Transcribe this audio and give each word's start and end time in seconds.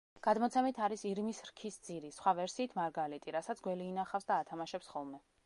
გადმოცემით, 0.27 0.77
არის 0.85 1.03
ირმის 1.09 1.41
რქის 1.49 1.77
ძირი, 1.89 2.11
სხვა 2.17 2.33
ვერსიით, 2.41 2.75
მარგალიტი, 2.81 3.37
რასაც 3.39 3.63
გველი 3.69 3.87
ინახავს 3.93 4.31
და 4.33 4.41
ათამაშებს 4.47 4.93
ხოლმე. 4.97 5.25